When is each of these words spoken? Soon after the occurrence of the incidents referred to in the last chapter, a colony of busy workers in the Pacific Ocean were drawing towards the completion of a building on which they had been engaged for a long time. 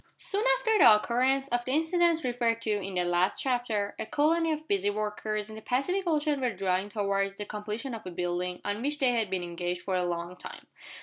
Soon 0.17 0.43
after 0.57 0.79
the 0.79 0.95
occurrence 0.95 1.47
of 1.49 1.63
the 1.63 1.73
incidents 1.73 2.23
referred 2.23 2.59
to 2.63 2.71
in 2.71 2.95
the 2.95 3.03
last 3.03 3.39
chapter, 3.39 3.95
a 3.99 4.05
colony 4.07 4.51
of 4.51 4.67
busy 4.67 4.89
workers 4.89 5.47
in 5.47 5.55
the 5.55 5.61
Pacific 5.61 6.05
Ocean 6.07 6.41
were 6.41 6.49
drawing 6.53 6.89
towards 6.89 7.35
the 7.35 7.45
completion 7.45 7.93
of 7.93 8.03
a 8.07 8.09
building 8.09 8.61
on 8.65 8.81
which 8.81 8.97
they 8.97 9.11
had 9.13 9.29
been 9.29 9.43
engaged 9.43 9.83
for 9.83 9.93
a 9.93 10.03
long 10.03 10.35
time. 10.37 10.65